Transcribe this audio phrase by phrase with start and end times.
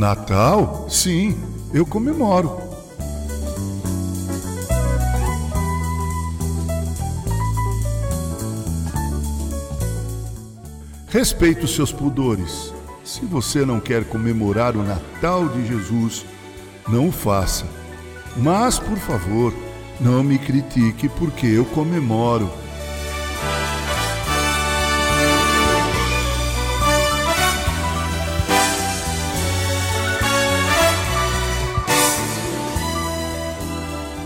[0.00, 0.86] Natal?
[0.88, 1.38] Sim,
[1.74, 2.58] eu comemoro.
[11.08, 12.72] Respeite os seus pudores.
[13.04, 16.24] Se você não quer comemorar o Natal de Jesus,
[16.88, 17.66] não o faça.
[18.38, 19.52] Mas, por favor,
[20.00, 22.50] não me critique porque eu comemoro.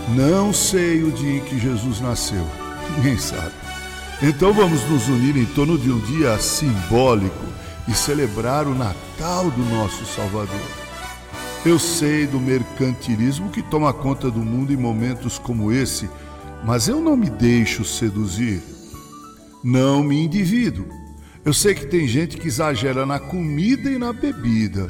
[0.09, 2.45] Não sei o dia em que Jesus nasceu,
[2.95, 3.53] ninguém sabe.
[4.21, 7.45] Então vamos nos unir em torno de um dia simbólico
[7.87, 10.61] e celebrar o Natal do nosso Salvador.
[11.65, 16.07] Eu sei do mercantilismo que toma conta do mundo em momentos como esse,
[16.63, 18.61] mas eu não me deixo seduzir.
[19.63, 20.87] Não me endivido.
[21.43, 24.87] Eu sei que tem gente que exagera na comida e na bebida.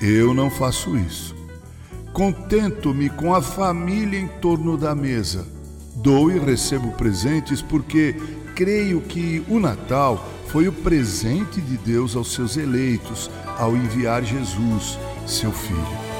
[0.00, 1.34] Eu não faço isso.
[2.12, 5.46] Contento-me com a família em torno da mesa.
[5.96, 8.14] Dou e recebo presentes porque
[8.54, 14.98] creio que o Natal foi o presente de Deus aos seus eleitos ao enviar Jesus,
[15.26, 16.12] seu Filho.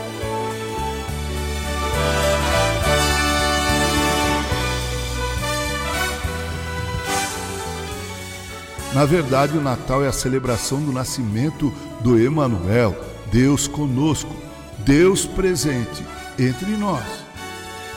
[8.94, 12.96] Na verdade, o Natal é a celebração do nascimento do Emanuel,
[13.30, 16.04] Deus conosco Deus presente
[16.38, 17.04] entre nós.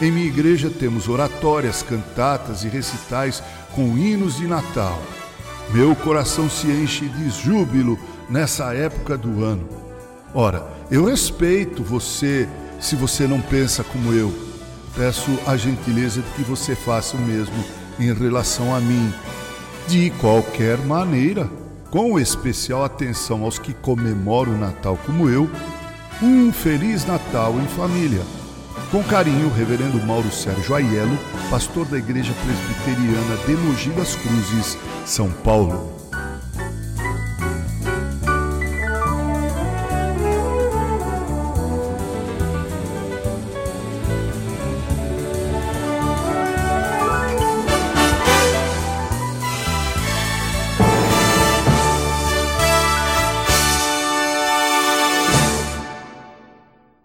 [0.01, 3.41] Em minha igreja temos oratórias, cantatas e recitais
[3.73, 5.01] com hinos de Natal.
[5.71, 7.97] Meu coração se enche de júbilo
[8.29, 9.67] nessa época do ano.
[10.33, 12.47] Ora, eu respeito você
[12.79, 14.33] se você não pensa como eu.
[14.95, 17.55] Peço a gentileza de que você faça o mesmo
[17.99, 19.13] em relação a mim.
[19.87, 21.49] De qualquer maneira,
[21.89, 25.49] com especial atenção aos que comemoram o Natal como eu,
[26.21, 28.21] um Feliz Natal em família.
[28.91, 31.17] Com carinho, Reverendo Mauro Sérgio Aiello,
[31.49, 36.04] pastor da Igreja Presbiteriana de Mogi das Cruzes, São Paulo.